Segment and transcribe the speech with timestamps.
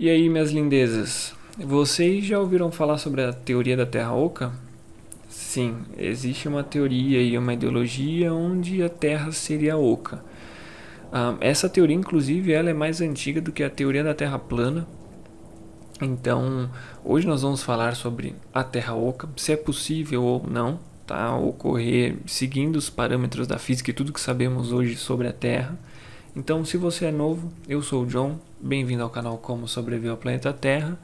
[0.00, 4.52] E aí, minhas lindezas, vocês já ouviram falar sobre a teoria da Terra Oca?
[5.28, 10.22] Sim, existe uma teoria e uma ideologia onde a Terra seria oca.
[11.10, 14.86] Ah, essa teoria, inclusive, ela é mais antiga do que a teoria da Terra plana.
[16.00, 16.70] Então,
[17.04, 20.78] hoje nós vamos falar sobre a Terra oca, se é possível ou não,
[21.08, 21.36] tá?
[21.36, 25.76] Ocorrer seguindo os parâmetros da física e tudo que sabemos hoje sobre a Terra.
[26.38, 30.16] Então, se você é novo, eu sou o John, bem-vindo ao canal Como Sobreviver ao
[30.16, 30.96] Planeta Terra.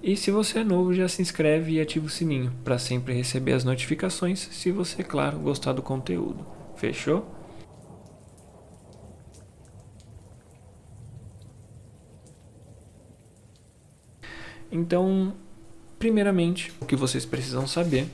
[0.00, 3.54] E se você é novo, já se inscreve e ativa o sininho para sempre receber
[3.54, 6.46] as notificações, se você, claro, gostar do conteúdo.
[6.76, 7.26] Fechou?
[14.70, 15.34] Então,
[15.98, 18.06] primeiramente, o que vocês precisam saber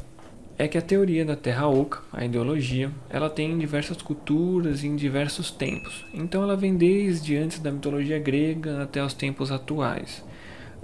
[0.56, 4.94] é que a teoria da Terra Oca, a ideologia, ela tem diversas culturas e em
[4.94, 6.04] diversos tempos.
[6.14, 10.24] Então ela vem desde antes da mitologia grega até os tempos atuais.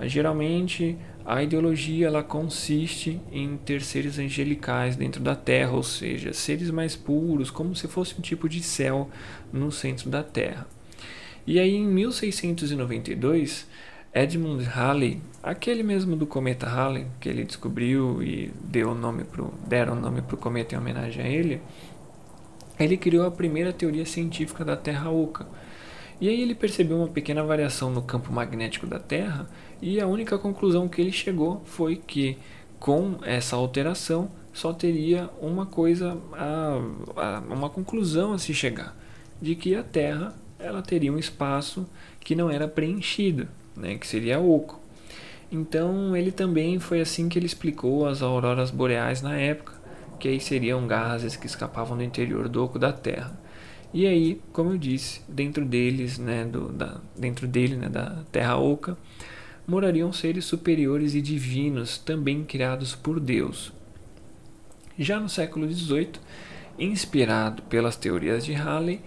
[0.03, 6.71] Geralmente a ideologia ela consiste em ter seres angelicais dentro da Terra, ou seja, seres
[6.71, 9.09] mais puros, como se fosse um tipo de céu
[9.53, 10.67] no centro da Terra.
[11.47, 13.69] E aí em 1692
[14.13, 19.93] Edmund Halley, aquele mesmo do cometa Halley, que ele descobriu e deu nome pro, deram
[19.93, 21.61] o nome para o cometa em homenagem a ele,
[22.79, 25.47] ele criou a primeira teoria científica da Terra Oca.
[26.21, 29.49] E aí ele percebeu uma pequena variação no campo magnético da Terra
[29.81, 32.37] e a única conclusão que ele chegou foi que
[32.81, 36.81] com essa alteração só teria uma coisa, a,
[37.17, 38.97] a, uma conclusão a se chegar,
[39.41, 41.87] de que a Terra ela teria um espaço
[42.19, 44.81] que não era preenchido né, que seria oco.
[45.51, 49.73] Então ele também foi assim que ele explicou as auroras boreais na época,
[50.19, 53.39] que aí seriam gases que escapavam do interior do oco da Terra.
[53.93, 58.57] E aí, como eu disse, dentro deles, né, do, da, dentro dele, né, da Terra
[58.57, 58.97] oca,
[59.67, 63.73] morariam seres superiores e divinos, também criados por Deus.
[64.97, 66.13] Já no século XVIII,
[66.79, 69.01] inspirado pelas teorias de Halley,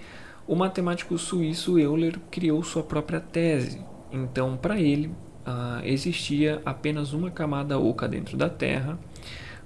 [0.46, 3.80] o matemático suíço Euler criou sua própria tese,
[4.14, 9.00] então, para ele, uh, existia apenas uma camada oca dentro da Terra,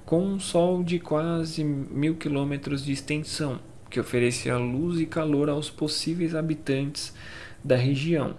[0.06, 3.60] com um Sol de quase mil quilômetros de extensão,
[3.90, 7.14] que oferecia luz e calor aos possíveis habitantes
[7.62, 8.36] da região.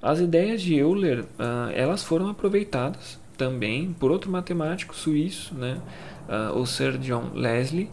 [0.00, 5.80] As ideias de Euler uh, elas foram aproveitadas também por outro matemático suíço, né,
[6.28, 7.90] uh, o Sir John Leslie,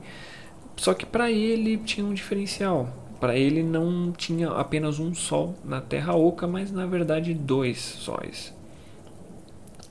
[0.76, 3.09] só que para ele tinha um diferencial.
[3.20, 8.54] Para ele não tinha apenas um sol na Terra Oca, mas na verdade dois sóis.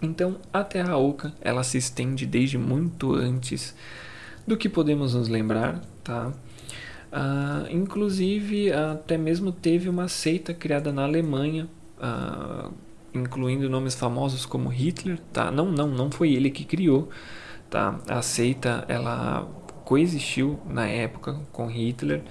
[0.00, 3.74] Então a Terra Oca ela se estende desde muito antes
[4.46, 6.32] do que podemos nos lembrar, tá?
[7.12, 11.68] Ah, inclusive até mesmo teve uma seita criada na Alemanha,
[12.00, 12.70] ah,
[13.14, 15.50] incluindo nomes famosos como Hitler, tá?
[15.50, 17.08] Não, não, não foi ele que criou,
[17.68, 17.98] tá?
[18.08, 19.48] A seita ela
[19.84, 22.22] coexistiu na época com Hitler.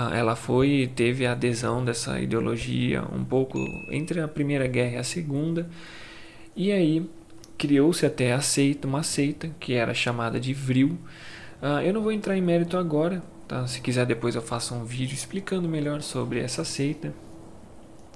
[0.00, 3.58] Ah, ela foi teve a adesão dessa ideologia um pouco
[3.90, 5.68] entre a primeira guerra e a segunda
[6.54, 7.10] e aí
[7.58, 10.96] criou-se até a seita uma seita que era chamada de Vril.
[11.60, 13.66] Uh, eu não vou entrar em mérito agora tá?
[13.66, 17.12] Se quiser depois eu faço um vídeo explicando melhor sobre essa seita.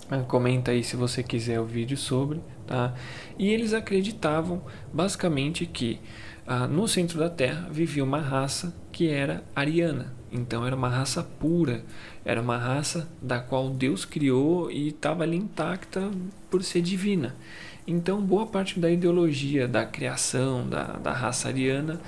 [0.09, 2.95] Uh, comenta aí se você quiser o vídeo sobre tá?
[3.37, 4.63] E eles acreditavam
[4.93, 5.99] basicamente que
[6.47, 11.23] uh, no centro da Terra vivia uma raça que era ariana então era uma raça
[11.23, 11.85] pura,
[12.25, 16.11] era uma raça da qual Deus criou e estava ali intacta
[16.51, 17.37] por ser divina.
[17.87, 22.01] Então, boa parte da ideologia da criação da, da raça ariana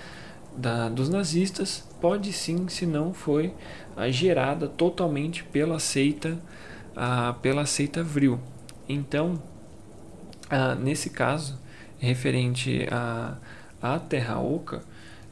[0.57, 3.53] da, dos nazistas pode sim, se não foi
[3.97, 6.39] a, gerada totalmente pela seita,
[6.95, 8.41] a, pela seita Vril.
[8.89, 9.43] Então,
[10.49, 11.59] a, nesse caso,
[11.99, 14.83] referente à Terra Oca,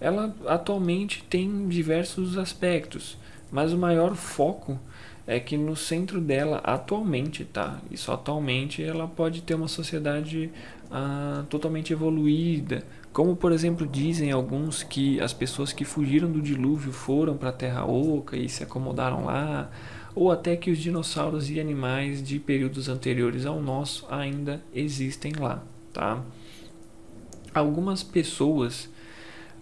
[0.02, 3.16] ela atualmente tem diversos aspectos,
[3.50, 4.78] mas o maior foco
[5.26, 7.80] é que no centro dela atualmente, tá?
[7.90, 10.50] Isso atualmente ela pode ter uma sociedade
[10.90, 16.92] ah, totalmente evoluída, como por exemplo dizem alguns que as pessoas que fugiram do dilúvio
[16.92, 19.70] foram para a Terra Oca e se acomodaram lá,
[20.14, 25.62] ou até que os dinossauros e animais de períodos anteriores ao nosso ainda existem lá,
[25.92, 26.20] tá?
[27.54, 28.90] Algumas pessoas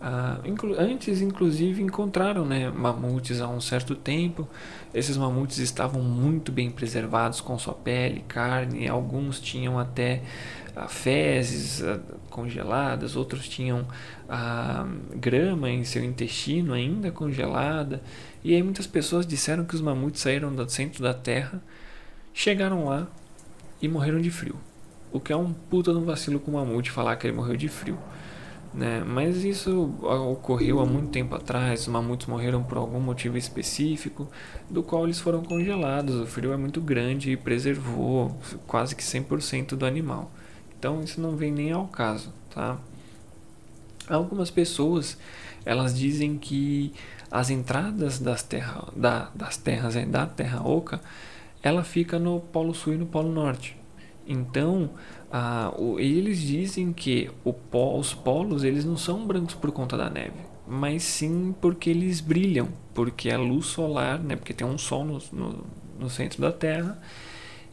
[0.00, 0.40] ah,
[0.78, 4.48] antes, inclusive, encontraram né, mamutes há um certo tempo.
[4.94, 8.88] Esses mamutes estavam muito bem preservados com sua pele, carne.
[8.88, 10.22] Alguns tinham até
[10.74, 12.00] ah, fezes ah,
[12.30, 13.86] congeladas, outros tinham
[14.26, 18.02] ah, grama em seu intestino ainda congelada.
[18.42, 21.62] E aí muitas pessoas disseram que os mamutes saíram do centro da Terra,
[22.32, 23.06] chegaram lá
[23.82, 24.56] e morreram de frio.
[25.12, 27.68] o que é um puta no vacilo com o mamute falar que ele morreu de
[27.68, 27.98] frio.
[28.72, 29.02] Né?
[29.04, 29.92] Mas isso
[30.30, 31.82] ocorreu há muito tempo atrás.
[31.82, 34.28] Os mamutes morreram por algum motivo específico,
[34.68, 36.14] do qual eles foram congelados.
[36.16, 38.36] O frio é muito grande e preservou
[38.66, 40.30] quase que 100% do animal.
[40.78, 42.78] Então isso não vem nem ao caso, tá?
[44.08, 45.18] Algumas pessoas
[45.64, 46.92] elas dizem que
[47.30, 51.00] as entradas das, terra, da, das terras da Terra Oca
[51.62, 53.76] ela fica no Polo Sul e no Polo Norte.
[54.26, 54.90] Então,
[55.30, 57.54] ah, eles dizem que o,
[57.98, 60.36] os polos eles não são brancos por conta da neve,
[60.66, 65.20] mas sim porque eles brilham, porque a luz solar, né, porque tem um sol no,
[65.32, 65.66] no,
[65.98, 67.00] no centro da Terra,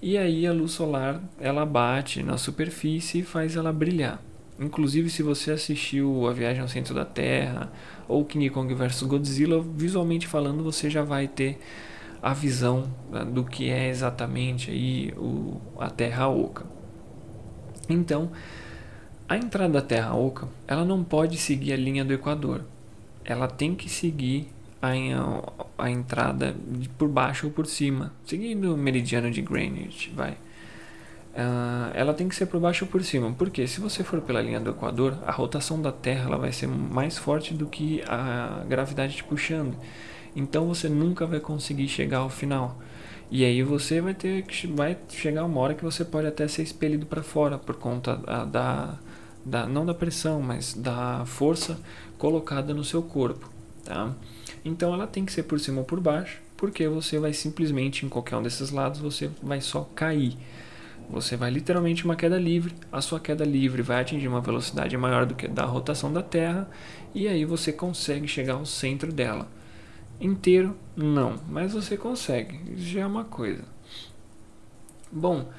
[0.02, 4.22] e aí a luz solar ela bate na superfície e faz ela brilhar.
[4.60, 7.72] Inclusive, se você assistiu A Viagem ao Centro da Terra
[8.08, 11.60] ou King Kong vs Godzilla, visualmente falando, você já vai ter
[12.22, 16.66] a visão né, do que é exatamente aí o, a Terra Oca.
[17.90, 18.32] Então,
[19.28, 22.64] a entrada da Terra Oca, ela não pode seguir a linha do Equador.
[23.24, 24.50] Ela tem que seguir
[24.82, 24.92] a,
[25.78, 26.56] a entrada
[26.98, 30.38] por baixo ou por cima, seguindo o meridiano de Greenwich, vai.
[31.38, 34.42] Uh, ela tem que ser por baixo ou por cima, porque se você for pela
[34.42, 38.64] linha do Equador, a rotação da Terra ela vai ser mais forte do que a
[38.68, 39.78] gravidade te puxando.
[40.38, 42.78] Então você nunca vai conseguir chegar ao final.
[43.32, 46.62] E aí você vai ter que vai chegar uma hora que você pode até ser
[46.62, 49.00] expelido para fora por conta da, da,
[49.44, 51.80] da, não da pressão, mas da força
[52.20, 53.50] colocada no seu corpo,
[53.84, 54.14] tá?
[54.64, 58.10] Então ela tem que ser por cima ou por baixo, porque você vai simplesmente em
[58.10, 60.38] qualquer um desses lados você vai só cair.
[61.10, 65.26] Você vai literalmente uma queda livre, a sua queda livre vai atingir uma velocidade maior
[65.26, 66.70] do que da rotação da Terra
[67.16, 69.57] e aí você consegue chegar ao centro dela.
[70.20, 73.64] Inteiro, não, mas você consegue, isso já é uma coisa.
[75.12, 75.50] Bom,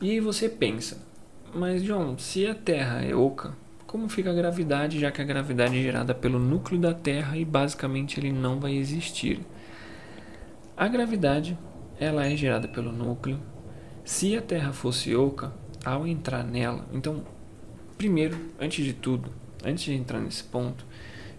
[0.00, 1.06] e aí você pensa,
[1.54, 3.54] mas John, se a Terra é oca,
[3.86, 7.44] como fica a gravidade, já que a gravidade é gerada pelo núcleo da Terra e
[7.44, 9.40] basicamente ele não vai existir?
[10.76, 11.58] A gravidade,
[11.98, 13.40] ela é gerada pelo núcleo.
[14.04, 15.52] Se a Terra fosse oca,
[15.84, 17.24] ao entrar nela, então,
[17.96, 19.30] primeiro, antes de tudo,
[19.64, 20.84] antes de entrar nesse ponto,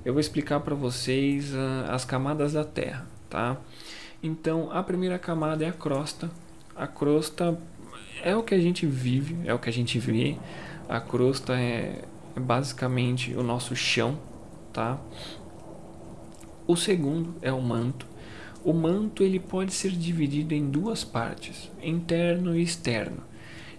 [0.04, 3.58] eu vou explicar para vocês uh, as camadas da Terra, tá?
[4.22, 6.30] Então, a primeira camada é a crosta.
[6.76, 7.58] A crosta
[8.24, 10.38] é o que a gente vive, é o que a gente vê.
[10.88, 12.04] A crosta é,
[12.36, 14.18] é basicamente o nosso chão,
[14.72, 15.00] tá?
[16.68, 18.06] O segundo é o manto.
[18.64, 23.24] O manto ele pode ser dividido em duas partes, interno e externo.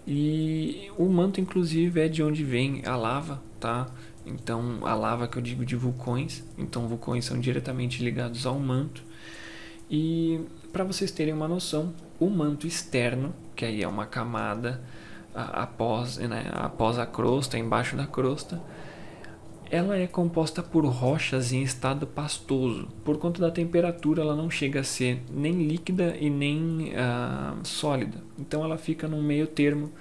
[0.07, 3.87] E o manto inclusive é de onde vem a lava, tá?
[4.25, 9.03] Então, a lava que eu digo de vulcões, então vulcões são diretamente ligados ao manto.
[9.91, 10.41] E
[10.73, 14.81] para vocês terem uma noção, o manto externo, que aí é uma camada
[15.35, 18.61] após, né, após a crosta, embaixo da crosta,
[19.71, 22.89] ela é composta por rochas em estado pastoso.
[23.05, 28.19] Por conta da temperatura, ela não chega a ser nem líquida e nem uh, sólida.
[28.37, 29.93] Então, ela fica no meio termo,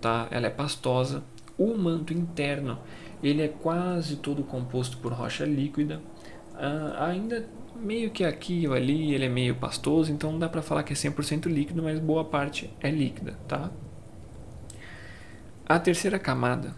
[0.00, 0.28] tá?
[0.30, 1.24] Ela é pastosa.
[1.58, 2.78] O manto interno
[3.22, 6.00] ele é quase todo composto por rocha líquida.
[6.54, 7.46] Uh, ainda
[7.76, 10.92] meio que aqui ou ali ele é meio pastoso, então não dá para falar que
[10.92, 13.70] é 100% líquido, mas boa parte é líquida, tá?
[15.66, 16.74] A terceira camada.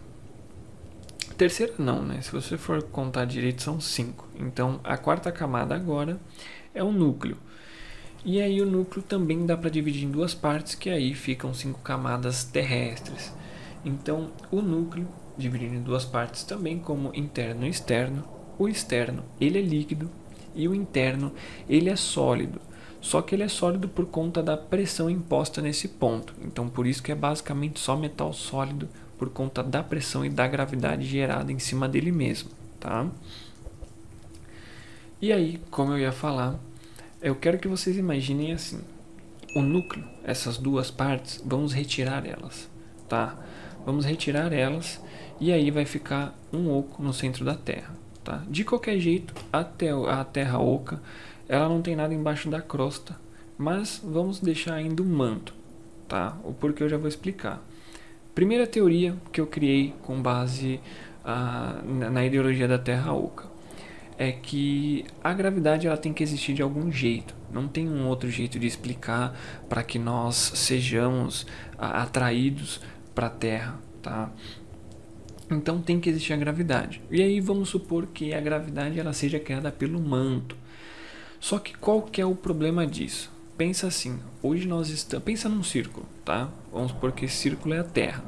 [1.37, 2.21] Terceira não, né?
[2.21, 4.27] Se você for contar direito são cinco.
[4.39, 6.19] Então a quarta camada agora
[6.73, 7.37] é o núcleo.
[8.23, 11.79] E aí o núcleo também dá para dividir em duas partes, que aí ficam cinco
[11.81, 13.33] camadas terrestres.
[13.83, 18.23] Então o núcleo dividido em duas partes também como interno e externo.
[18.57, 20.09] O externo, ele é líquido
[20.55, 21.33] e o interno,
[21.67, 22.61] ele é sólido.
[23.01, 26.33] Só que ele é sólido por conta da pressão imposta nesse ponto.
[26.41, 30.47] Então por isso que é basicamente só metal sólido por conta da pressão e da
[30.47, 32.49] gravidade gerada em cima dele mesmo,
[32.79, 33.07] tá?
[35.21, 36.59] E aí, como eu ia falar,
[37.21, 38.81] eu quero que vocês imaginem assim:
[39.55, 42.69] o núcleo, essas duas partes, vamos retirar elas,
[43.07, 43.37] tá?
[43.85, 45.01] Vamos retirar elas
[45.39, 47.93] e aí vai ficar um oco no centro da Terra.
[48.23, 48.43] Tá?
[48.49, 50.99] De qualquer jeito, até a Terra oca,
[51.47, 53.15] ela não tem nada embaixo da crosta,
[53.57, 55.53] mas vamos deixar ainda o manto,
[56.07, 56.35] tá?
[56.43, 57.63] O porquê eu já vou explicar.
[58.33, 60.79] Primeira teoria que eu criei com base
[61.23, 63.55] ah, na ideologia da Terra oca
[64.17, 67.35] é que a gravidade ela tem que existir de algum jeito.
[67.51, 69.37] Não tem um outro jeito de explicar
[69.69, 71.45] para que nós sejamos
[71.77, 72.81] ah, atraídos
[73.15, 74.29] para a Terra, tá?
[75.49, 77.01] Então tem que existir a gravidade.
[77.09, 80.55] E aí vamos supor que a gravidade ela seja criada pelo manto.
[81.39, 83.31] Só que qual que é o problema disso?
[83.57, 86.49] Pensa assim, hoje nós estamos, pensa num círculo, tá?
[86.73, 88.23] Vamos supor que esse círculo é a Terra.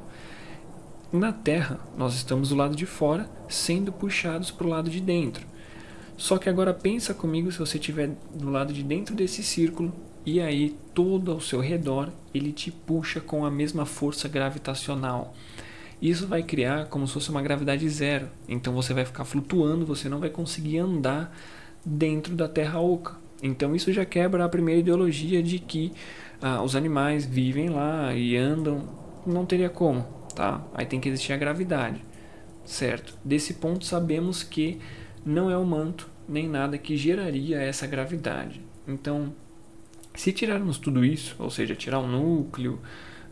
[1.12, 5.46] Na Terra, nós estamos do lado de fora, sendo puxados para o lado de dentro.
[6.16, 9.94] Só que agora pensa comigo se você estiver do lado de dentro desse círculo
[10.28, 15.34] e aí todo ao seu redor ele te puxa com a mesma força gravitacional.
[16.02, 18.28] Isso vai criar como se fosse uma gravidade zero.
[18.46, 21.34] Então você vai ficar flutuando, você não vai conseguir andar
[21.86, 23.16] dentro da Terra oca.
[23.42, 25.94] Então isso já quebra a primeira ideologia de que
[26.42, 28.84] ah, os animais vivem lá e andam.
[29.26, 30.02] Não teria como,
[30.36, 30.62] tá?
[30.74, 32.04] Aí tem que existir a gravidade,
[32.66, 33.18] certo?
[33.24, 34.78] Desse ponto sabemos que
[35.26, 38.62] não é o manto nem nada que geraria essa gravidade.
[38.86, 39.34] Então,
[40.18, 42.82] se tirarmos tudo isso, ou seja, tirar o núcleo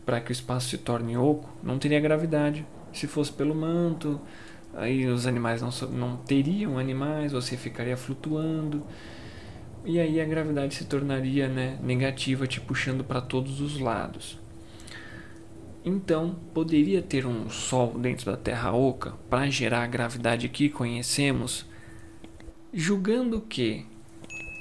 [0.06, 2.64] para que o espaço se torne oco, não teria gravidade.
[2.92, 4.20] Se fosse pelo manto,
[4.72, 8.84] aí os animais não, não teriam animais, você ficaria flutuando.
[9.84, 14.38] E aí a gravidade se tornaria né, negativa, te puxando para todos os lados.
[15.84, 21.66] Então, poderia ter um Sol dentro da Terra oca para gerar a gravidade que conhecemos,
[22.72, 23.86] julgando que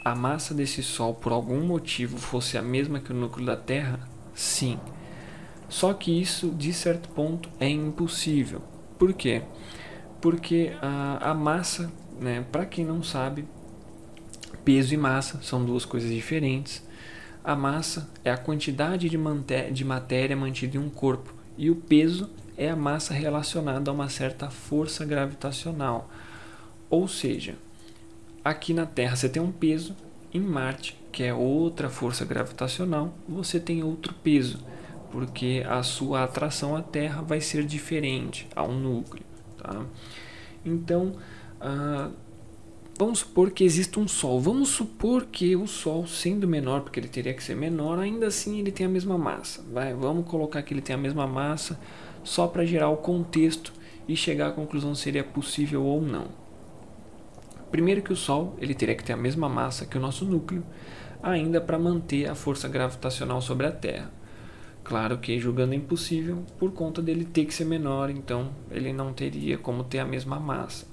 [0.05, 3.99] a massa desse Sol por algum motivo fosse a mesma que o núcleo da Terra?
[4.35, 4.79] Sim.
[5.67, 8.61] Só que isso, de certo ponto, é impossível.
[8.99, 9.41] Por quê?
[10.21, 13.47] Porque a, a massa, né, para quem não sabe,
[14.63, 16.85] peso e massa são duas coisas diferentes.
[17.43, 19.17] A massa é a quantidade de,
[19.71, 24.09] de matéria mantida em um corpo, e o peso é a massa relacionada a uma
[24.09, 26.09] certa força gravitacional.
[26.91, 27.55] Ou seja,
[28.45, 29.95] aqui na Terra você tem um peso,
[30.31, 34.59] em Marte, que é outra força gravitacional, você tem outro peso,
[35.11, 39.23] porque a sua atração à Terra vai ser diferente a um núcleo.
[39.57, 39.83] Tá?
[40.63, 41.15] Então,
[41.59, 42.13] uh,
[42.97, 44.39] Vamos supor que existe um Sol.
[44.39, 48.57] Vamos supor que o Sol, sendo menor, porque ele teria que ser menor, ainda assim
[48.57, 49.61] ele tem a mesma massa.
[49.69, 51.77] Vai, vamos colocar que ele tem a mesma massa
[52.23, 53.73] só para gerar o contexto
[54.07, 56.44] e chegar à conclusão se seria possível ou não.
[57.71, 60.63] Primeiro que o Sol ele teria que ter a mesma massa que o nosso núcleo,
[61.21, 64.11] ainda para manter a força gravitacional sobre a Terra.
[64.83, 69.57] Claro que julgando impossível por conta dele ter que ser menor, então ele não teria
[69.57, 70.85] como ter a mesma massa.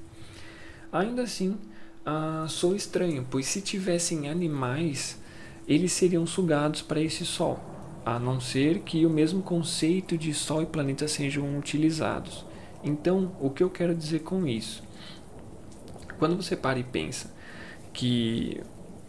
[0.91, 1.59] Ainda assim,
[2.05, 5.21] ah, sou estranho, pois se tivessem animais,
[5.69, 7.61] eles seriam sugados para esse Sol,
[8.05, 12.47] a não ser que o mesmo conceito de Sol e planeta sejam utilizados.
[12.83, 14.83] Então, o que eu quero dizer com isso?
[16.23, 17.35] Quando você para e pensa
[17.93, 18.61] que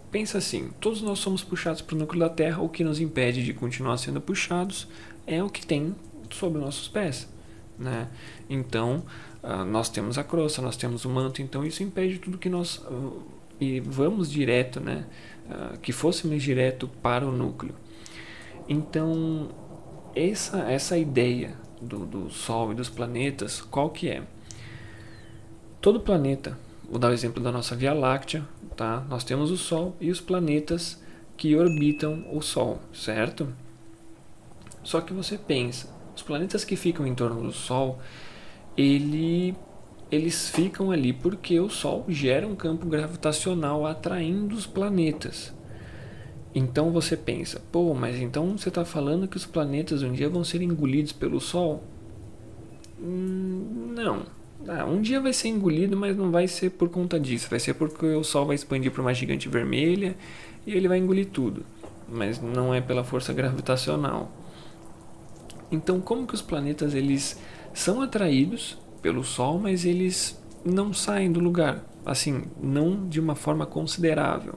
[0.10, 3.44] pensa assim, todos nós somos puxados para o núcleo da Terra, o que nos impede
[3.44, 4.88] de continuar sendo puxados
[5.28, 5.96] é o que tem
[6.32, 7.32] sob nossos pés,
[7.78, 8.10] né?
[8.50, 9.04] Então,
[9.44, 12.78] uh, nós temos a crosta, nós temos o manto, então isso impede tudo que nós
[12.78, 13.22] uh,
[13.62, 15.06] e vamos direto, né?
[15.48, 17.76] Uh, que fôssemos direto para o núcleo.
[18.68, 19.50] Então,
[20.16, 24.24] essa, essa ideia do, do Sol e dos planetas, qual que é?
[25.80, 26.58] Todo planeta,
[26.94, 28.48] vou dar o exemplo da nossa Via Láctea,
[28.78, 29.04] tá?
[29.10, 31.02] Nós temos o Sol e os planetas
[31.36, 33.52] que orbitam o Sol, certo?
[34.84, 37.98] Só que você pensa, os planetas que ficam em torno do Sol,
[38.78, 39.56] ele,
[40.12, 45.52] eles ficam ali porque o Sol gera um campo gravitacional atraindo os planetas.
[46.54, 50.44] Então você pensa, pô, mas então você está falando que os planetas um dia vão
[50.44, 51.84] ser engolidos pelo Sol?
[53.02, 54.43] Hum, não.
[54.68, 57.50] Ah, um dia vai ser engolido, mas não vai ser por conta disso.
[57.50, 60.16] Vai ser porque o Sol vai expandir para uma gigante vermelha
[60.66, 61.66] e ele vai engolir tudo.
[62.08, 64.32] Mas não é pela força gravitacional.
[65.72, 67.40] Então, como que os planetas eles
[67.74, 73.66] são atraídos pelo Sol, mas eles não saem do lugar, assim, não de uma forma
[73.66, 74.56] considerável.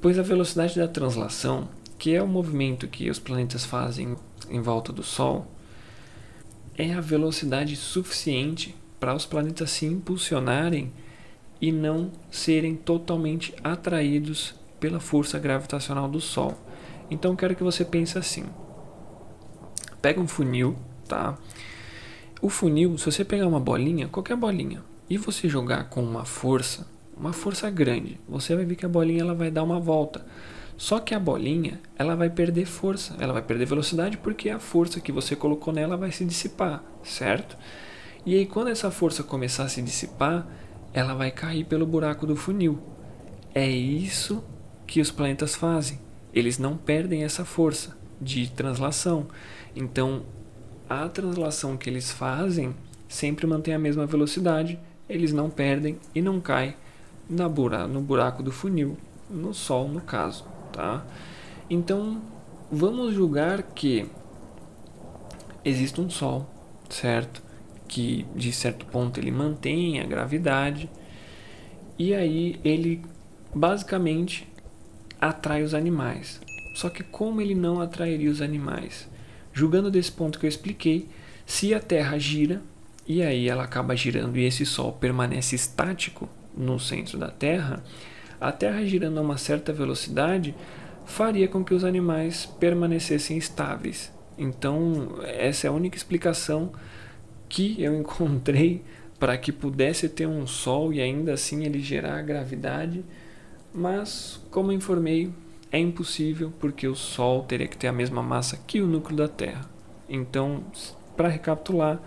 [0.00, 1.68] Pois a velocidade da translação,
[1.98, 4.16] que é o movimento que os planetas fazem
[4.48, 5.46] em volta do Sol,
[6.78, 10.92] é a velocidade suficiente para os planetas se impulsionarem
[11.60, 16.56] e não serem totalmente atraídos pela força gravitacional do Sol.
[17.10, 18.44] Então quero que você pense assim:
[20.00, 20.76] pega um funil,
[21.08, 21.36] tá?
[22.40, 26.86] O funil, se você pegar uma bolinha, qualquer bolinha, e você jogar com uma força,
[27.16, 30.24] uma força grande, você vai ver que a bolinha ela vai dar uma volta.
[30.78, 35.00] Só que a bolinha, ela vai perder força, ela vai perder velocidade porque a força
[35.00, 37.58] que você colocou nela vai se dissipar, certo?
[38.24, 40.46] E aí quando essa força começar a se dissipar,
[40.92, 42.78] ela vai cair pelo buraco do funil.
[43.52, 44.44] É isso
[44.86, 45.98] que os planetas fazem.
[46.32, 49.26] Eles não perdem essa força de translação.
[49.74, 50.22] Então,
[50.88, 52.72] a translação que eles fazem
[53.08, 56.76] sempre mantém a mesma velocidade, eles não perdem e não caem
[57.28, 58.96] na bura, no buraco do funil,
[59.28, 60.44] no Sol no caso,
[60.78, 61.04] tá?
[61.68, 62.22] Então
[62.70, 64.06] vamos julgar que
[65.64, 66.46] existe um Sol
[66.88, 67.42] certo?
[67.88, 70.88] Que de certo ponto ele mantém a gravidade.
[71.98, 73.02] E aí ele
[73.52, 74.48] basicamente
[75.20, 76.40] atrai os animais.
[76.74, 79.08] Só que como ele não atrairia os animais?
[79.52, 81.08] Julgando desse ponto que eu expliquei,
[81.44, 82.62] se a Terra gira
[83.04, 87.82] e aí ela acaba girando e esse Sol permanece estático no centro da Terra,
[88.40, 90.54] a Terra girando a uma certa velocidade
[91.04, 94.12] faria com que os animais permanecessem estáveis.
[94.36, 96.70] Então, essa é a única explicação
[97.48, 98.84] que eu encontrei
[99.18, 103.04] para que pudesse ter um Sol e ainda assim ele gerar gravidade.
[103.74, 105.30] Mas, como informei,
[105.72, 109.28] é impossível porque o Sol teria que ter a mesma massa que o núcleo da
[109.28, 109.68] Terra.
[110.08, 110.62] Então,
[111.16, 112.00] para recapitular,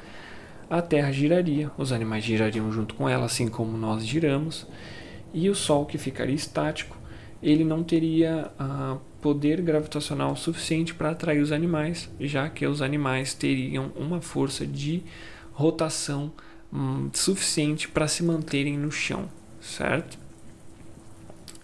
[0.69, 4.65] a Terra giraria, os animais girariam junto com ela, assim como nós giramos,
[5.33, 6.97] e o Sol, que ficaria estático,
[7.41, 13.33] ele não teria uh, poder gravitacional suficiente para atrair os animais, já que os animais
[13.33, 15.03] teriam uma força de
[15.53, 16.31] rotação
[16.71, 20.17] um, suficiente para se manterem no chão, certo?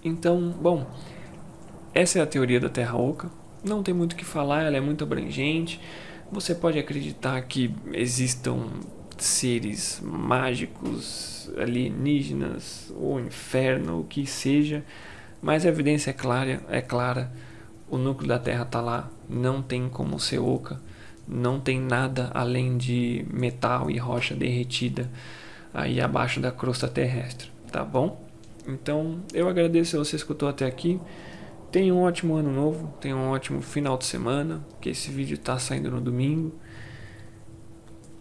[0.03, 0.85] Então, bom,
[1.93, 3.29] essa é a teoria da Terra Oca.
[3.63, 5.79] Não tem muito o que falar, ela é muito abrangente.
[6.31, 8.67] Você pode acreditar que existam
[9.23, 14.83] seres mágicos, alienígenas, ou inferno, o que seja,
[15.41, 17.31] mas a evidência é clara, é clara.
[17.89, 20.81] O núcleo da Terra está lá, não tem como ser oca,
[21.27, 25.09] não tem nada além de metal e rocha derretida
[25.73, 28.25] aí abaixo da crosta terrestre, tá bom?
[28.67, 30.99] Então, eu agradeço se você escutou até aqui.
[31.71, 35.57] Tenha um ótimo ano novo, tenha um ótimo final de semana, que esse vídeo está
[35.57, 36.53] saindo no domingo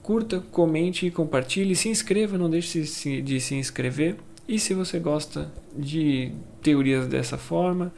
[0.07, 1.75] curta, comente e compartilhe.
[1.75, 2.81] Se inscreva, não deixe
[3.21, 4.15] de se inscrever.
[4.47, 6.31] E se você gosta de
[6.63, 7.93] teorias dessa forma,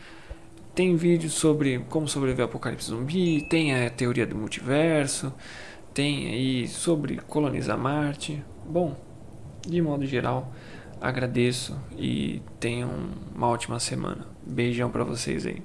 [0.74, 5.30] tem vídeos sobre como sobreviver ao apocalipse zumbi, tem a teoria do multiverso,
[5.92, 8.42] tem aí sobre colonizar Marte.
[8.66, 8.96] Bom,
[9.66, 10.50] de modo geral,
[11.02, 12.90] agradeço e tenham
[13.34, 14.26] uma ótima semana.
[14.46, 15.62] Beijão para vocês aí.